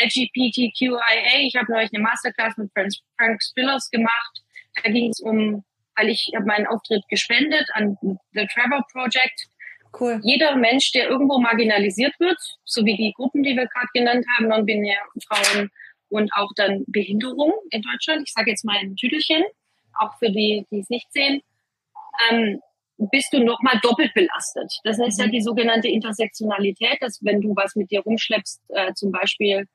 [0.00, 4.42] LGBTQIA, ich habe neulich eine Masterclass mit Frank Spillers gemacht.
[4.82, 5.62] Da ging es um,
[5.96, 7.96] weil ich habe meinen Auftritt gespendet an
[8.32, 9.46] The Trevor Project.
[9.98, 10.20] Cool.
[10.24, 14.48] Jeder Mensch, der irgendwo marginalisiert wird, so wie die Gruppen, die wir gerade genannt haben,
[14.48, 15.70] non-binäre Frauen,
[16.08, 18.22] und auch dann Behinderung in Deutschland.
[18.26, 19.42] Ich sage jetzt mal ein Tüdelchen,
[19.98, 21.42] auch für die, die es nicht sehen.
[22.30, 22.60] ähm,
[22.96, 24.72] bist du nochmal doppelt belastet.
[24.84, 25.32] Das ist ja mhm.
[25.32, 29.66] die sogenannte Intersektionalität, dass wenn du was mit dir rumschleppst, äh, zum Beispiel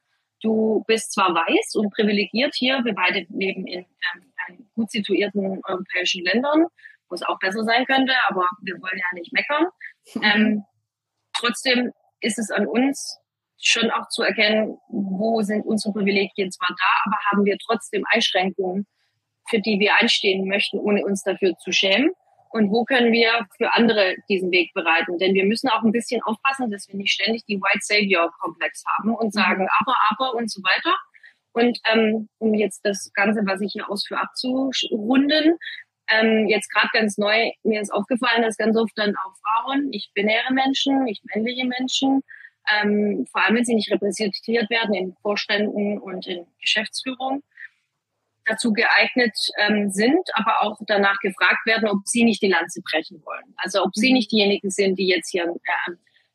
[0.41, 4.28] du bist zwar weiß und privilegiert hier, wir beide leben in ähm,
[4.75, 6.65] gut situierten europäischen Ländern,
[7.09, 9.67] wo es auch besser sein könnte, aber wir wollen ja nicht meckern.
[10.23, 10.63] Ähm,
[11.33, 13.19] trotzdem ist es an uns
[13.61, 18.87] schon auch zu erkennen, wo sind unsere Privilegien zwar da, aber haben wir trotzdem Einschränkungen,
[19.49, 22.11] für die wir einstehen möchten, ohne uns dafür zu schämen.
[22.51, 25.19] Und wo können wir für andere diesen Weg bereiten?
[25.19, 29.13] Denn wir müssen auch ein bisschen aufpassen, dass wir nicht ständig die White Savior-Komplex haben
[29.13, 29.69] und sagen, mhm.
[29.79, 30.95] aber, aber und so weiter.
[31.53, 35.57] Und ähm, um jetzt das Ganze, was ich hier ausführe, abzurunden,
[36.09, 40.13] ähm, jetzt gerade ganz neu, mir ist aufgefallen, dass ganz oft dann auch Frauen, nicht
[40.13, 42.23] binäre Menschen, nicht männliche Menschen,
[42.71, 47.43] ähm, vor allem wenn sie nicht repräsentiert werden in Vorständen und in Geschäftsführung,
[48.45, 53.23] dazu geeignet ähm, sind, aber auch danach gefragt werden, ob sie nicht die Lanze brechen
[53.23, 53.53] wollen.
[53.57, 54.15] Also ob sie mhm.
[54.15, 55.91] nicht diejenigen sind, die jetzt hier äh,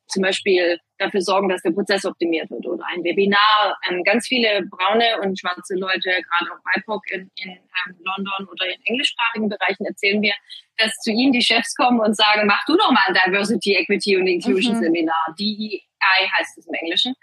[0.09, 3.77] zum Beispiel dafür sorgen, dass der Prozess optimiert wird oder ein Webinar.
[3.89, 8.67] Ähm, ganz viele braune und schwarze Leute, gerade auch BIPOC in, in ähm, London oder
[8.67, 10.35] in englischsprachigen Bereichen, erzählen mir,
[10.77, 14.17] dass zu ihnen die Chefs kommen und sagen, mach du doch mal ein Diversity, Equity
[14.17, 14.83] und Inclusion mhm.
[14.83, 15.35] Seminar.
[15.39, 17.15] DEI heißt es im Englischen.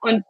[0.00, 0.24] Und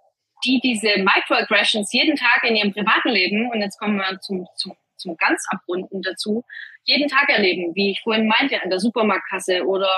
[0.44, 4.76] die diese Microaggressions jeden Tag in ihrem privaten Leben, und jetzt kommen wir zum, zum,
[4.96, 6.44] zum ganz Abrunden dazu,
[6.84, 9.90] jeden Tag erleben, wie ich vorhin meinte, an der Supermarktkasse oder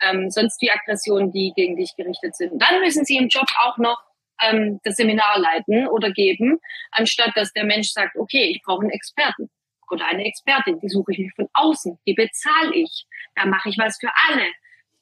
[0.00, 2.60] ähm, sonst die Aggressionen, die gegen dich gerichtet sind.
[2.60, 3.98] Dann müssen sie im Job auch noch
[4.42, 6.58] ähm, das Seminar leiten oder geben,
[6.90, 9.50] anstatt dass der Mensch sagt, okay, ich brauche einen Experten
[9.90, 13.78] oder eine Expertin, die suche ich mir von außen, die bezahle ich, da mache ich
[13.78, 14.46] was für alle.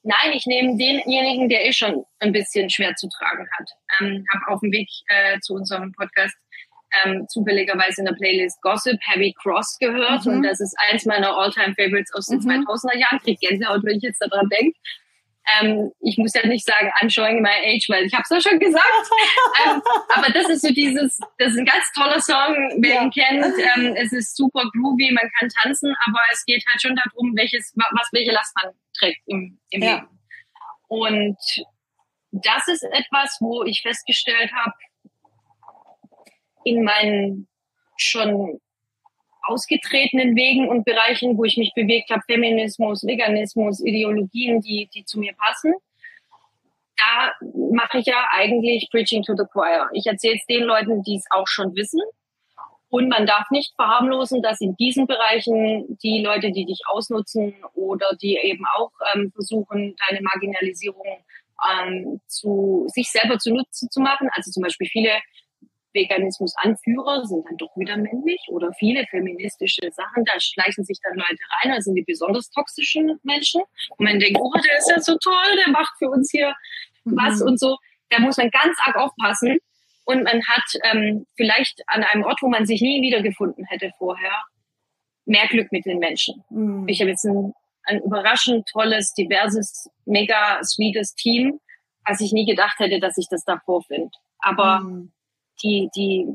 [0.03, 3.71] Nein, ich nehme denjenigen, der eh schon ein bisschen schwer zu tragen hat.
[4.01, 6.37] Ähm, habe auf dem Weg äh, zu unserem Podcast
[7.03, 10.25] ähm, zufälligerweise in der Playlist Gossip Heavy Cross gehört.
[10.25, 10.33] Mhm.
[10.33, 12.67] Und das ist eins meiner All-Time-Favorites aus den mhm.
[12.67, 13.19] 2000er Jahren.
[13.21, 14.79] Krieg Gänsehaut, wenn ich jetzt daran denke.
[15.61, 18.41] Ähm, ich muss ja nicht sagen, I'm showing my age, weil ich habe es ja
[18.41, 18.85] schon gesagt.
[19.67, 19.83] ähm,
[20.15, 23.03] aber das ist so dieses, das ist ein ganz toller Song, wer ja.
[23.03, 23.55] ihn kennt.
[23.77, 27.75] Ähm, es ist super groovy, man kann tanzen, aber es geht halt schon darum, welches,
[27.75, 29.97] was welche Last man trägt im, im ja.
[29.97, 30.09] Leben.
[30.89, 31.39] Und
[32.33, 34.73] das ist etwas, wo ich festgestellt habe,
[36.65, 37.49] in meinen
[37.97, 38.61] schon
[39.47, 45.19] ausgetretenen Wegen und Bereichen, wo ich mich bewegt habe, Feminismus, Veganismus, Ideologien, die, die zu
[45.19, 45.75] mir passen,
[46.97, 47.33] da
[47.73, 49.89] mache ich ja eigentlich Preaching to the Choir.
[49.93, 52.01] Ich erzähle es den Leuten, die es auch schon wissen.
[52.89, 58.17] Und man darf nicht verharmlosen, dass in diesen Bereichen die Leute, die dich ausnutzen oder
[58.23, 61.25] die eben auch ähm, versuchen, deine Marginalisierung
[61.73, 64.29] ähm, zu sich selber zunutze zu machen.
[64.33, 65.11] Also zum Beispiel viele
[65.95, 71.39] Veganismus-Anführer sind dann doch wieder männlich oder viele feministische Sachen, da schleichen sich dann Leute
[71.63, 73.63] rein, das sind die besonders toxischen Menschen.
[73.97, 76.55] Und man denkt, oh, der ist ja so toll, der macht für uns hier
[77.05, 77.17] mhm.
[77.17, 77.79] was und so.
[78.11, 79.59] Da muss man ganz arg aufpassen.
[80.05, 84.45] Und man hat ähm, vielleicht an einem Ort, wo man sich nie wiedergefunden hätte vorher,
[85.25, 86.45] mehr Glück mit den Menschen.
[86.51, 86.87] Mhm.
[86.89, 87.55] Ich habe jetzt ein,
[87.85, 91.59] ein überraschend tolles, diverses, mega sweetes Team,
[92.05, 94.11] was ich nie gedacht hätte, dass ich das davor finde.
[94.41, 95.14] Aber mhm
[95.63, 96.27] die, die,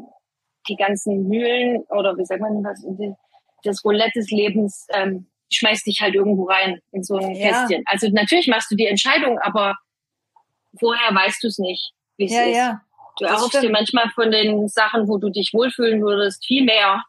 [0.67, 2.85] die ganzen Mühlen oder wie sagt man das,
[3.63, 7.49] das Roulette des Lebens ähm, schmeißt dich halt irgendwo rein in so ein ja.
[7.49, 7.83] Kästchen.
[7.87, 9.75] Also natürlich machst du die Entscheidung, aber
[10.79, 12.55] vorher weißt du es nicht, wie es ja, ist.
[12.55, 12.81] Ja.
[13.17, 17.03] Du erhoffst dir manchmal von den Sachen, wo du dich wohlfühlen würdest, viel mehr,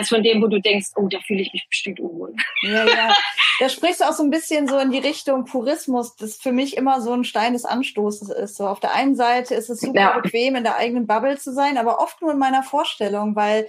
[0.00, 2.34] als von dem, wo du denkst, oh, da fühle ich mich bestimmt unwohl.
[2.62, 3.14] Ja, ja.
[3.60, 6.76] Da sprichst du auch so ein bisschen so in die Richtung Purismus, das für mich
[6.76, 8.56] immer so ein Stein des Anstoßes ist.
[8.56, 10.18] So auf der einen Seite ist es super ja.
[10.18, 13.68] bequem, in der eigenen Bubble zu sein, aber oft nur in meiner Vorstellung, weil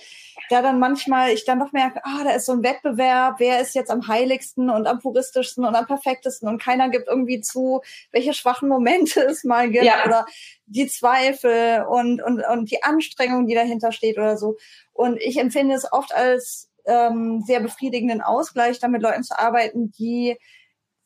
[0.50, 3.76] da dann manchmal ich dann doch merke, ah, da ist so ein Wettbewerb, wer ist
[3.76, 8.34] jetzt am heiligsten und am puristischsten und am perfektesten und keiner gibt irgendwie zu, welche
[8.34, 10.06] schwachen Momente es mal gibt ja.
[10.06, 10.26] oder
[10.72, 14.58] die Zweifel und, und, und die Anstrengung, die dahinter steht oder so.
[14.94, 19.92] Und ich empfinde es oft als ähm, sehr befriedigenden Ausgleich, da mit Leuten zu arbeiten,
[19.92, 20.38] die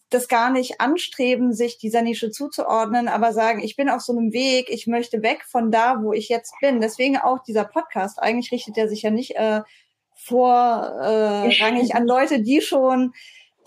[0.10, 4.32] das gar nicht anstreben, sich dieser Nische zuzuordnen, aber sagen, ich bin auf so einem
[4.34, 6.80] Weg, ich möchte weg von da, wo ich jetzt bin.
[6.80, 8.22] Deswegen auch dieser Podcast.
[8.22, 9.62] Eigentlich richtet er sich ja nicht äh,
[10.14, 13.14] vorrangig äh, an Leute, die schon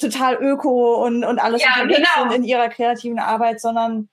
[0.01, 2.31] total öko und, und alles ja, genau.
[2.31, 4.09] sind in ihrer kreativen Arbeit, sondern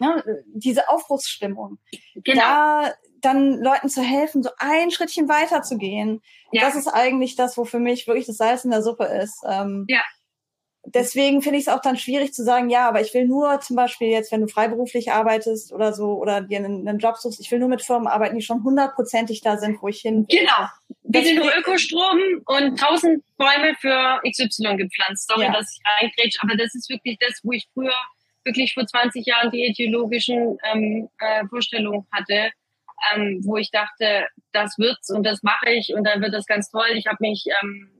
[0.00, 1.78] ne, diese Aufbruchsstimmung.
[2.14, 2.40] Genau.
[2.40, 6.22] Da dann Leuten zu helfen, so ein Schrittchen weiter zu gehen.
[6.52, 6.62] Ja.
[6.62, 9.42] Das ist eigentlich das, wo für mich wirklich das Salz in der Suppe ist.
[9.46, 10.00] Ähm, ja.
[10.86, 13.76] deswegen finde ich es auch dann schwierig zu sagen, ja, aber ich will nur zum
[13.76, 17.50] Beispiel jetzt, wenn du freiberuflich arbeitest oder so oder dir einen, einen Job suchst, ich
[17.50, 20.38] will nur mit Firmen arbeiten, die schon hundertprozentig da sind, wo ich hin will.
[20.38, 20.68] Genau.
[21.02, 25.28] Bitte nur Ökostrom und tausend Bäume für XY gepflanzt.
[25.28, 25.52] Sorry, ja.
[25.52, 27.92] dass ich reingrätsch, aber das ist wirklich das, wo ich früher
[28.44, 32.50] wirklich vor 20 Jahren die ideologischen ähm, äh, Vorstellungen hatte,
[33.12, 36.70] ähm, wo ich dachte, das wird's und das mache ich und dann wird das ganz
[36.70, 36.88] toll.
[36.94, 37.90] Ich habe mich, ähm,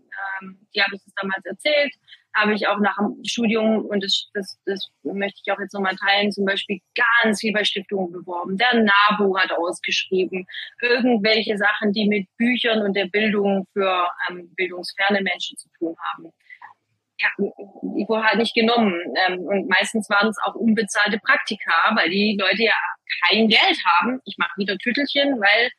[0.43, 1.95] ähm, die habe ich das damals erzählt,
[2.35, 5.97] habe ich auch nach dem Studium, und das, das, das möchte ich auch jetzt nochmal
[5.97, 8.57] teilen, zum Beispiel ganz viel bei Stiftungen beworben.
[8.57, 10.47] Der NABU hat ausgeschrieben,
[10.81, 16.33] irgendwelche Sachen, die mit Büchern und der Bildung für ähm, bildungsferne Menschen zu tun haben.
[17.21, 18.99] Ja, ich wurde halt nicht genommen.
[19.27, 22.75] Ähm, und meistens waren es auch unbezahlte Praktika, weil die Leute ja
[23.29, 24.21] kein Geld haben.
[24.25, 25.71] Ich mache wieder Tüttelchen, weil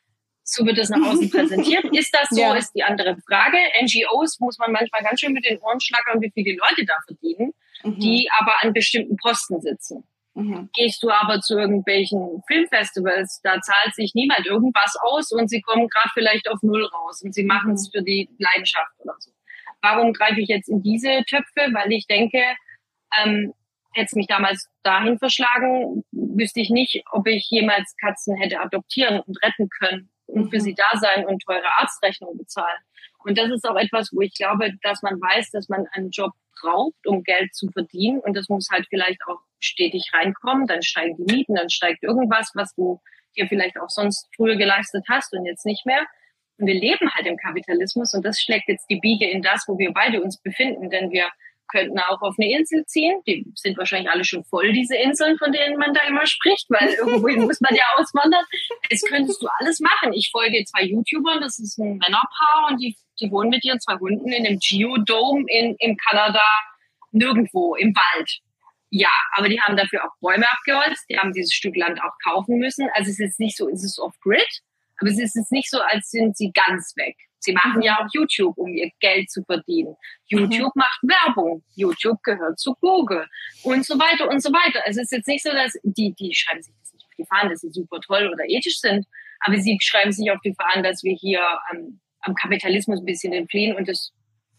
[0.44, 1.84] so wird es nach außen präsentiert.
[1.92, 2.54] Ist das so, ja.
[2.54, 3.56] ist die andere Frage.
[3.82, 7.52] NGOs muss man manchmal ganz schön mit den Ohren schlackern, wie viele Leute da verdienen,
[7.82, 7.98] mhm.
[7.98, 10.04] die aber an bestimmten Posten sitzen.
[10.34, 10.70] Mhm.
[10.74, 15.88] Gehst du aber zu irgendwelchen Filmfestivals, da zahlt sich niemand irgendwas aus und sie kommen
[15.88, 17.98] gerade vielleicht auf Null raus und sie machen es mhm.
[17.98, 19.30] für die Leidenschaft oder so.
[19.82, 21.68] Warum greife ich jetzt in diese Töpfe?
[21.72, 22.42] Weil ich denke,
[23.18, 23.52] ähm,
[23.92, 29.20] hätte es mich damals dahin verschlagen, wüsste ich nicht, ob ich jemals Katzen hätte adoptieren
[29.20, 32.80] und retten können und für sie da sein und teure Arztrechnungen bezahlen.
[33.24, 36.32] Und das ist auch etwas, wo ich glaube, dass man weiß, dass man einen Job
[36.60, 38.20] braucht, um Geld zu verdienen.
[38.20, 40.66] Und das muss halt vielleicht auch stetig reinkommen.
[40.66, 43.00] Dann steigen die Mieten, dann steigt irgendwas, was du
[43.36, 46.04] dir vielleicht auch sonst früher geleistet hast und jetzt nicht mehr.
[46.62, 49.76] Und wir leben halt im Kapitalismus und das schlägt jetzt die Biege in das, wo
[49.78, 51.28] wir beide uns befinden, denn wir
[51.66, 53.20] könnten auch auf eine Insel ziehen.
[53.26, 56.88] Die sind wahrscheinlich alle schon voll, diese Inseln, von denen man da immer spricht, weil
[56.98, 58.44] irgendwohin muss man ja auswandern.
[58.90, 60.12] Das könntest du alles machen.
[60.12, 63.96] Ich folge zwei YouTubern, das ist ein Männerpaar und die, die wohnen mit ihren zwei
[63.98, 66.44] Hunden in einem Geodome in, in Kanada,
[67.10, 68.38] nirgendwo, im Wald.
[68.90, 72.58] Ja, aber die haben dafür auch Bäume abgeholzt, die haben dieses Stück Land auch kaufen
[72.58, 72.88] müssen.
[72.94, 74.62] Also es ist nicht so, es ist off-grid,
[75.02, 77.16] aber es ist jetzt nicht so, als sind sie ganz weg.
[77.40, 79.96] Sie machen ja auch YouTube, um ihr Geld zu verdienen.
[80.26, 80.82] YouTube mhm.
[80.82, 81.64] macht Werbung.
[81.74, 83.26] YouTube gehört zu Google
[83.64, 84.80] und so weiter und so weiter.
[84.86, 87.50] Es ist jetzt nicht so, dass die, die schreiben sich das nicht auf die Fahnen,
[87.50, 89.06] dass sie super toll oder ethisch sind,
[89.40, 93.32] aber sie schreiben sich auf die Fahnen, dass wir hier am, am Kapitalismus ein bisschen
[93.32, 94.12] entfliehen und das,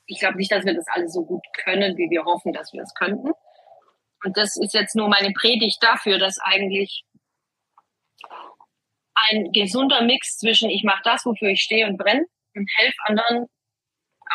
[0.07, 2.81] ich glaube nicht, dass wir das alle so gut können, wie wir hoffen, dass wir
[2.81, 3.31] es könnten.
[4.25, 7.05] Und das ist jetzt nur meine Predigt dafür, dass eigentlich
[9.15, 13.47] ein gesunder Mix zwischen ich mache das, wofür ich stehe und brenne und helfe anderen,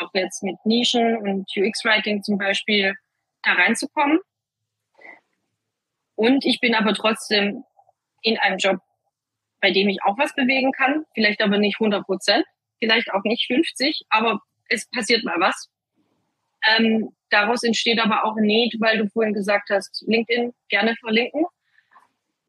[0.00, 2.94] auch jetzt mit Nischen und UX-Writing zum Beispiel,
[3.42, 4.18] da reinzukommen.
[6.14, 7.64] Und ich bin aber trotzdem
[8.22, 8.78] in einem Job,
[9.60, 12.44] bei dem ich auch was bewegen kann, vielleicht aber nicht 100 Prozent,
[12.78, 15.68] vielleicht auch nicht 50, aber es passiert mal was.
[16.66, 21.44] Ähm, daraus entsteht aber auch ein Need, weil du vorhin gesagt hast, LinkedIn gerne verlinken.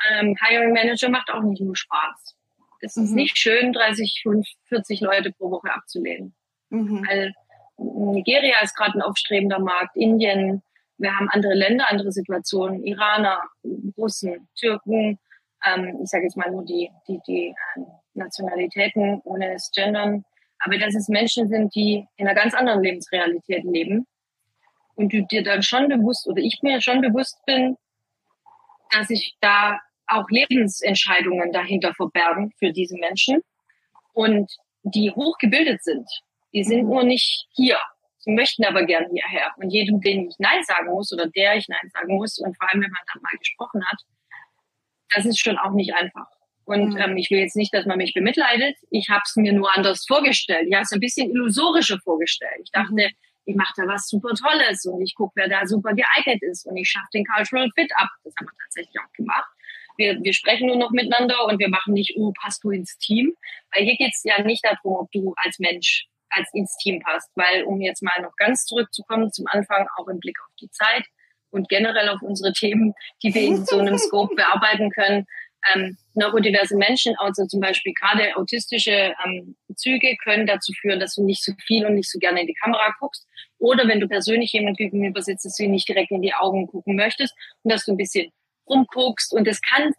[0.10, 2.36] Ähm, Hiring Manager macht auch nicht nur Spaß.
[2.82, 3.16] Es ist mhm.
[3.16, 4.24] nicht schön, 30,
[4.66, 6.34] 40 Leute pro Woche abzulehnen.
[6.70, 7.06] Mhm.
[7.08, 7.34] Weil
[7.78, 10.62] Nigeria ist gerade ein aufstrebender Markt, Indien,
[10.98, 13.42] wir haben andere Länder, andere Situationen, Iraner,
[13.98, 15.18] Russen, Türken,
[15.66, 17.82] ähm, ich sage jetzt mal nur die, die, die äh,
[18.14, 20.26] Nationalitäten, ohne es gendern,
[20.60, 24.06] aber dass es Menschen sind, die in einer ganz anderen Lebensrealität leben
[24.96, 27.78] und du dir dann schon bewusst oder ich mir schon bewusst bin,
[28.92, 33.42] dass ich da auch Lebensentscheidungen dahinter verbergen für diese Menschen
[34.14, 34.52] und
[34.84, 36.08] die hochgebildet sind.
[36.54, 36.90] Die sind mhm.
[36.90, 37.78] nur nicht hier.
[38.20, 39.52] Sie möchten aber gern hierher.
[39.58, 42.70] Und jedem, den ich Nein sagen muss oder der ich Nein sagen muss und vor
[42.70, 44.00] allem, wenn man dann mal gesprochen hat,
[45.16, 46.28] das ist schon auch nicht einfach.
[46.66, 46.98] Und mhm.
[46.98, 48.76] ähm, ich will jetzt nicht, dass man mich bemitleidet.
[48.92, 50.68] Ich habe es mir nur anders vorgestellt.
[50.68, 52.62] Ich habe es ein bisschen illusorischer vorgestellt.
[52.64, 53.10] Ich dachte, mhm.
[53.46, 56.78] ich mache da was super Tolles und ich gucke, wer da super geeignet ist und
[56.78, 58.10] ich schaffe den Cultural Fit ab.
[58.24, 59.50] Das haben wir tatsächlich auch gemacht
[60.00, 63.34] wir, wir sprechen nur noch miteinander und wir machen nicht, oh, passt du ins Team?
[63.74, 67.30] Weil hier geht es ja nicht darum, ob du als Mensch als ins Team passt.
[67.36, 71.06] Weil, um jetzt mal noch ganz zurückzukommen zum Anfang, auch im Blick auf die Zeit
[71.52, 75.26] und generell auf unsere Themen, die wir in so einem Scope bearbeiten können,
[75.74, 81.24] ähm, neurodiverse Menschen, also zum Beispiel gerade autistische ähm, Züge, können dazu führen, dass du
[81.24, 83.28] nicht so viel und nicht so gerne in die Kamera guckst.
[83.58, 86.68] Oder wenn du persönlich jemand gegenüber sitzt, dass du ihn nicht direkt in die Augen
[86.68, 88.32] gucken möchtest und dass du ein bisschen
[88.70, 89.92] rumguckst und es kann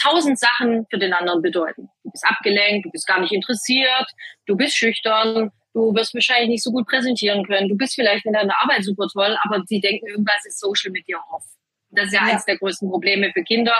[0.00, 1.88] tausend Sachen für den anderen bedeuten.
[2.04, 4.06] Du bist abgelenkt, du bist gar nicht interessiert,
[4.46, 8.32] du bist schüchtern, du wirst wahrscheinlich nicht so gut präsentieren können, du bist vielleicht in
[8.32, 11.44] deiner Arbeit super toll, aber sie denken, irgendwas ist Social mit dir off.
[11.90, 12.32] Das ist ja, ja.
[12.32, 13.74] eines der größten Probleme für Kinder,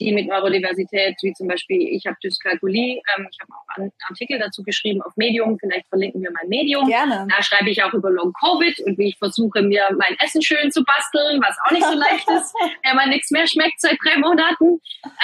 [0.00, 4.38] die mit Neurodiversität, wie zum Beispiel ich habe Dyskalkulie, ähm, ich habe auch einen Artikel
[4.38, 6.86] dazu geschrieben auf Medium, vielleicht verlinken wir mein Medium.
[6.86, 7.26] Gerne.
[7.28, 10.72] Da schreibe ich auch über Long Covid und wie ich versuche, mir mein Essen schön
[10.72, 14.18] zu basteln, was auch nicht so leicht ist, wenn man nichts mehr schmeckt seit drei
[14.18, 14.80] Monaten.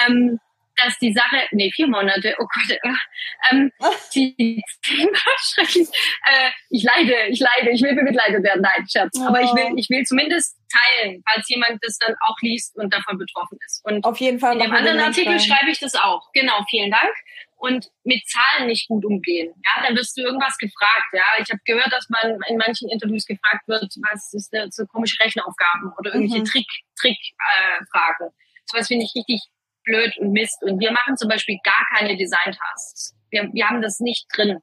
[0.07, 0.41] Ähm,
[0.83, 3.73] dass die Sache, nee, vier Monate, oh Gott, äh, ähm,
[4.15, 5.89] die, schrecklich,
[6.25, 9.17] äh, ich leide, ich leide, ich will bemitleidet werden, nein, Scherz.
[9.19, 9.27] Oh.
[9.27, 13.19] Aber ich will, ich will zumindest teilen, falls jemand das dann auch liest und davon
[13.19, 13.85] betroffen ist.
[13.85, 14.55] Und auf jeden Fall.
[14.55, 16.31] In dem anderen Artikel schreibe ich das auch.
[16.33, 17.13] Genau, vielen Dank.
[17.57, 19.53] Und mit Zahlen nicht gut umgehen.
[19.65, 21.09] Ja, dann wirst du irgendwas gefragt.
[21.13, 24.87] Ja, ich habe gehört, dass man in manchen Interviews gefragt wird, was ist da so
[24.87, 26.45] komische Rechenaufgaben oder irgendwelche mhm.
[26.45, 26.69] Trick,
[27.01, 28.31] Trick äh, Fragen.
[28.67, 29.43] Sowas finde ich richtig
[29.89, 30.63] blöd und Mist.
[30.63, 33.15] Und wir machen zum Beispiel gar keine Design-Tasks.
[33.31, 34.59] Wir, wir haben das nicht drin,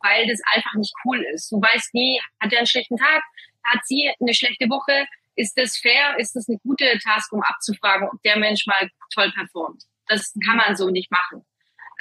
[0.00, 1.50] weil das einfach nicht cool ist.
[1.50, 3.22] Du weißt nie, hat er einen schlechten Tag?
[3.64, 5.06] Hat sie eine schlechte Woche?
[5.34, 6.16] Ist das fair?
[6.18, 9.82] Ist das eine gute Task, um abzufragen, ob der Mensch mal toll performt?
[10.06, 11.44] Das kann man so nicht machen.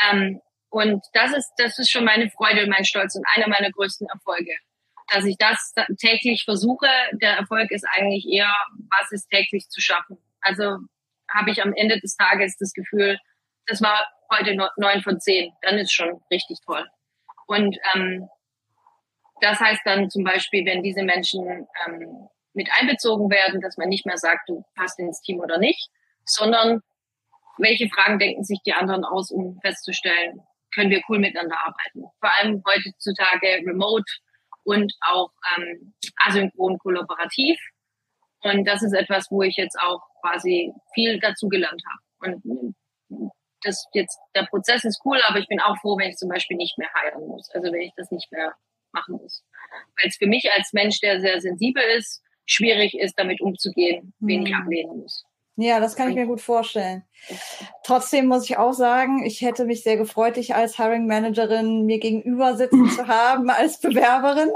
[0.09, 3.71] Ähm, und das ist, das ist schon meine Freude und mein Stolz und einer meiner
[3.71, 4.53] größten Erfolge.
[5.09, 6.87] Dass ich das täglich versuche.
[7.13, 8.53] Der Erfolg ist eigentlich eher,
[8.89, 10.17] was ist täglich zu schaffen.
[10.41, 10.77] Also
[11.37, 13.19] habe ich am Ende des Tages das Gefühl,
[13.67, 15.53] das war heute neun von zehn.
[15.61, 16.85] Dann ist schon richtig toll.
[17.47, 18.27] Und ähm,
[19.41, 24.05] das heißt dann zum Beispiel, wenn diese Menschen ähm, mit einbezogen werden, dass man nicht
[24.05, 25.89] mehr sagt, du passt ins Team oder nicht,
[26.25, 26.81] sondern
[27.57, 30.41] welche Fragen denken sich die anderen aus, um festzustellen,
[30.73, 32.09] können wir cool miteinander arbeiten.
[32.19, 34.05] Vor allem heutzutage remote
[34.63, 35.93] und auch ähm,
[36.25, 37.59] asynchron kollaborativ.
[38.41, 42.41] Und das ist etwas, wo ich jetzt auch quasi viel dazu gelernt habe.
[42.43, 42.75] Und
[43.61, 46.57] das jetzt, der Prozess ist cool, aber ich bin auch froh, wenn ich zum Beispiel
[46.57, 47.49] nicht mehr heilen muss.
[47.51, 48.53] Also wenn ich das nicht mehr
[48.91, 49.43] machen muss.
[49.97, 54.45] Weil es für mich als Mensch, der sehr sensibel ist, schwierig ist, damit umzugehen, wen
[54.45, 54.61] ich hm.
[54.61, 55.25] ablehnen muss.
[55.59, 57.03] Ja, das kann ich mir gut vorstellen.
[57.83, 61.99] Trotzdem muss ich auch sagen, ich hätte mich sehr gefreut, dich als Hiring Managerin mir
[61.99, 64.51] gegenüber sitzen zu haben als Bewerberin.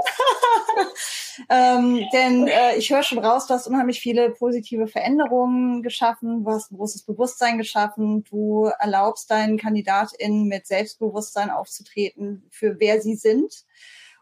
[1.50, 6.50] ähm, denn äh, ich höre schon raus, du hast unheimlich viele positive Veränderungen geschaffen, du
[6.52, 13.16] hast ein großes Bewusstsein geschaffen, du erlaubst deinen KandidatInnen mit Selbstbewusstsein aufzutreten, für wer sie
[13.16, 13.66] sind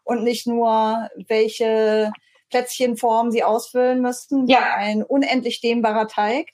[0.02, 2.10] und nicht nur welche
[2.50, 4.46] Plätzchenform sie ausfüllen müssten.
[4.46, 4.74] Ja.
[4.74, 6.48] Ein unendlich dehnbarer Teig.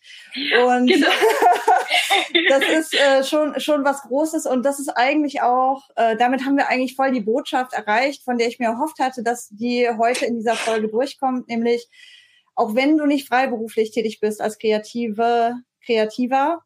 [0.64, 1.08] Und genau.
[2.48, 6.56] das ist äh, schon, schon was Großes und das ist eigentlich auch, äh, damit haben
[6.56, 10.26] wir eigentlich voll die Botschaft erreicht, von der ich mir erhofft hatte, dass die heute
[10.26, 11.88] in dieser Folge durchkommt, nämlich
[12.54, 16.62] auch wenn du nicht freiberuflich tätig bist als kreative, kreativer,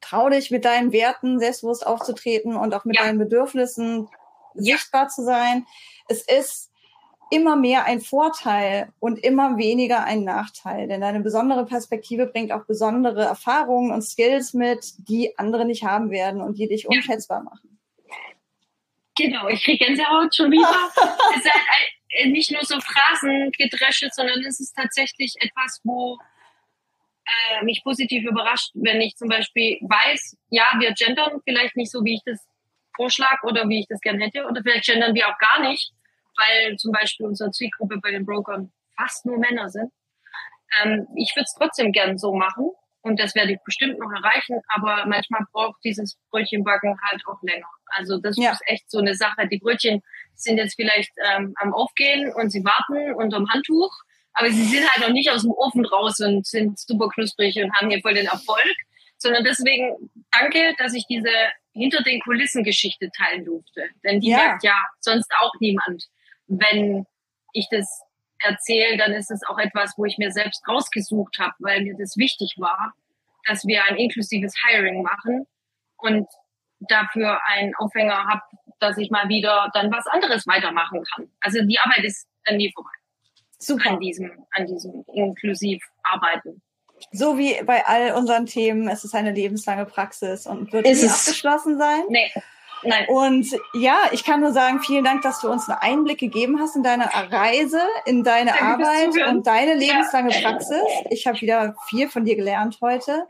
[0.00, 3.04] trau dich mit deinen Werten selbstbewusst aufzutreten und auch mit ja.
[3.04, 4.08] deinen Bedürfnissen
[4.54, 4.76] ja.
[4.76, 5.66] sichtbar zu sein.
[6.08, 6.67] Es ist
[7.30, 10.88] immer mehr ein Vorteil und immer weniger ein Nachteil.
[10.88, 16.10] Denn eine besondere Perspektive bringt auch besondere Erfahrungen und Skills mit, die andere nicht haben
[16.10, 17.78] werden und die dich unschätzbar machen.
[19.16, 20.90] Genau, ich kriege Gänsehaut schon wieder.
[21.36, 26.18] es ist halt nicht nur so Phrasengedresche, sondern es ist tatsächlich etwas, wo
[27.26, 32.04] äh, mich positiv überrascht, wenn ich zum Beispiel weiß, ja, wir gendern vielleicht nicht so,
[32.04, 32.46] wie ich das
[32.94, 35.92] vorschlag oder wie ich das gern hätte, oder vielleicht gendern wir auch gar nicht
[36.38, 39.92] weil zum Beispiel unsere Zielgruppe bei den Brokern fast nur Männer sind.
[40.82, 42.70] Ähm, ich würde es trotzdem gern so machen
[43.02, 47.68] und das werde ich bestimmt noch erreichen, aber manchmal braucht dieses Brötchenbacken halt auch länger.
[47.86, 48.52] Also das ja.
[48.52, 49.48] ist echt so eine Sache.
[49.48, 50.02] Die Brötchen
[50.34, 53.92] sind jetzt vielleicht ähm, am Aufgehen und sie warten unterm Handtuch,
[54.34, 57.72] aber sie sind halt noch nicht aus dem Ofen raus und sind super knusprig und
[57.74, 58.76] haben hier voll den Erfolg,
[59.16, 59.96] sondern deswegen
[60.30, 61.30] danke, dass ich diese
[61.72, 63.84] hinter den Kulissen Geschichte teilen durfte.
[64.04, 64.38] Denn die ja.
[64.38, 66.04] merkt ja sonst auch niemand
[66.48, 67.06] wenn
[67.52, 68.02] ich das
[68.42, 72.16] erzähle, dann ist es auch etwas, wo ich mir selbst rausgesucht habe, weil mir das
[72.16, 72.92] wichtig war,
[73.46, 75.46] dass wir ein inklusives Hiring machen
[75.96, 76.28] und
[76.80, 78.42] dafür einen Aufhänger habe,
[78.78, 81.30] dass ich mal wieder dann was anderes weitermachen kann.
[81.40, 82.90] Also die Arbeit ist an nie vorbei.
[83.58, 83.90] Super.
[83.90, 86.62] An diesem, an diesem inklusiv Arbeiten.
[87.10, 91.08] So wie bei all unseren Themen, es ist eine lebenslange Praxis und wird ist nie
[91.08, 92.02] abgeschlossen sein.
[92.08, 92.30] Nee.
[92.82, 93.06] Nein.
[93.08, 96.76] Und ja, ich kann nur sagen, vielen Dank, dass du uns einen Einblick gegeben hast
[96.76, 100.40] in deine Reise, in deine Danke Arbeit und deine lebenslange ja.
[100.40, 100.82] Praxis.
[101.10, 103.26] Ich habe wieder viel von dir gelernt heute.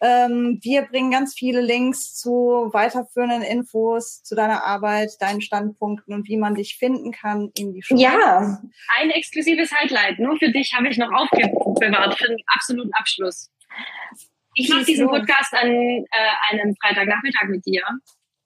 [0.00, 6.28] Ähm, wir bringen ganz viele Links zu weiterführenden Infos zu deiner Arbeit, deinen Standpunkten und
[6.28, 8.02] wie man dich finden kann in die Schule.
[8.02, 8.60] Ja,
[8.98, 10.18] ein exklusives Highlight.
[10.18, 13.50] Nur für dich habe ich noch aufbewahrt für den absoluten Abschluss.
[14.56, 16.04] Ich mache diesen Podcast an äh,
[16.50, 17.82] einem Freitagnachmittag mit dir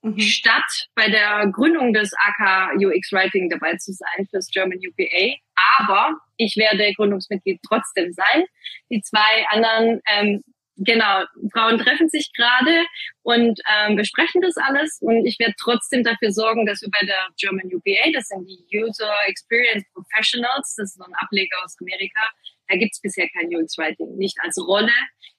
[0.03, 0.18] mhm.
[0.18, 5.36] statt bei der Gründung des AK UX Writing dabei zu sein fürs German UPA.
[5.78, 8.44] aber ich werde Gründungsmitglied trotzdem sein.
[8.90, 10.42] Die zwei anderen ähm,
[10.78, 12.84] genau, Frauen treffen sich gerade
[13.22, 17.28] und ähm, besprechen das alles und ich werde trotzdem dafür sorgen, dass wir bei der
[17.38, 22.20] German UBA, das sind die User Experience Professionals, das ist so ein Ableger aus Amerika,
[22.68, 24.92] da gibt's bisher kein UX-Writing, nicht als Rolle,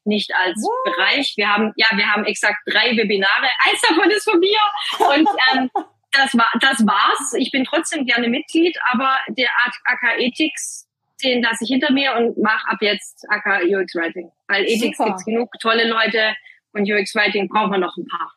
[0.10, 0.94] nicht als What?
[0.94, 1.34] Bereich.
[1.38, 4.60] Wir haben, ja, wir haben exakt drei Webinare, eins davon ist von mir
[5.00, 5.70] und ähm,
[6.12, 7.34] das war, das war's.
[7.38, 9.50] Ich bin trotzdem gerne Mitglied, aber der
[9.86, 10.90] AK Ethics
[11.24, 14.32] den lasse ich hinter mir und mache ab jetzt AK UX Writing.
[14.48, 15.10] Weil Ethics Super.
[15.10, 16.34] gibt's genug tolle Leute
[16.74, 18.34] und UX Writing brauchen wir noch ein paar.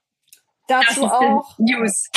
[0.68, 2.08] Dazu auch News.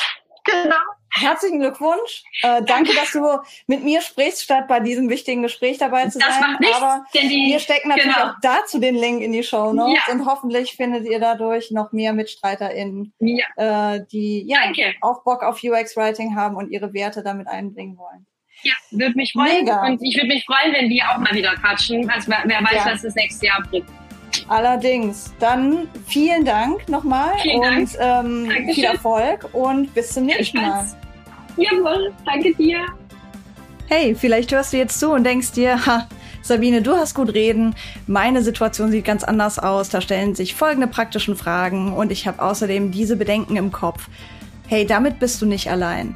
[0.46, 0.76] Genau.
[1.18, 2.24] Herzlichen Glückwunsch.
[2.42, 6.28] Äh, danke, dass du mit mir sprichst, statt bei diesem wichtigen Gespräch dabei zu das
[6.30, 6.42] sein.
[6.42, 8.30] Macht nichts, Aber die, wir stecken natürlich genau.
[8.30, 10.14] auch dazu den Link in die Show Notes ja.
[10.14, 13.96] und hoffentlich findet ihr dadurch noch mehr MitstreiterInnen, ja.
[13.96, 14.60] äh, die ja
[15.02, 18.28] auch Bock auf UX Writing haben und ihre Werte damit einbringen wollen.
[18.64, 19.64] Ja, würde mich freuen.
[19.64, 19.86] Mega.
[19.86, 22.10] Und ich würde mich freuen, wenn wir auch mal wieder quatschen.
[22.10, 22.92] Also wer weiß, ja.
[22.92, 23.88] was das nächste Jahr bringt.
[24.48, 25.34] Allerdings.
[25.40, 30.86] Dann vielen Dank nochmal und ähm, viel Erfolg und bis zum nächsten Mal.
[31.58, 32.80] Jawohl, danke dir.
[33.88, 36.08] Hey, vielleicht hörst du jetzt zu und denkst dir, ha,
[36.42, 37.76] Sabine, du hast gut reden.
[38.08, 39.90] Meine Situation sieht ganz anders aus.
[39.90, 44.10] Da stellen sich folgende praktischen Fragen und ich habe außerdem diese Bedenken im Kopf.
[44.68, 46.16] Hey, damit bist du nicht allein.